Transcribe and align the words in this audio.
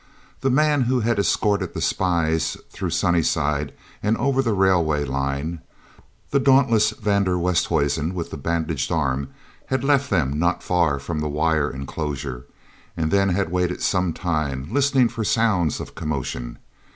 The 0.39 0.49
man 0.49 0.81
who 0.85 1.01
had 1.01 1.19
escorted 1.19 1.75
the 1.75 1.79
spies 1.79 2.57
through 2.71 2.89
Sunnyside 2.89 3.71
and 4.01 4.17
over 4.17 4.41
the 4.41 4.55
railway 4.55 5.03
line, 5.05 5.59
the 6.31 6.39
dauntless 6.39 6.89
van 6.89 7.25
der 7.25 7.37
Westhuizen 7.37 8.13
with 8.15 8.31
the 8.31 8.35
bandaged 8.37 8.91
arm, 8.91 9.29
had 9.67 9.83
left 9.83 10.09
them 10.09 10.39
not 10.39 10.63
far 10.63 10.97
from 10.97 11.19
the 11.19 11.29
wire 11.29 11.69
enclosure, 11.69 12.47
and 12.97 13.13
had 13.13 13.27
then 13.35 13.51
waited 13.51 13.83
some 13.83 14.11
time, 14.11 14.69
listening 14.71 15.07
for 15.07 15.23
sounds 15.23 15.79
of 15.79 15.93
commotion. 15.93 16.57